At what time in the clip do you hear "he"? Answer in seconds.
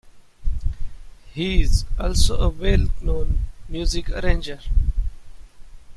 1.31-1.61